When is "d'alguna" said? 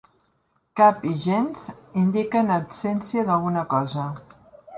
3.29-3.67